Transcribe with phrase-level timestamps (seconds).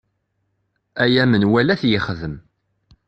[1.03, 2.35] Aya menwala ad t-yexdem.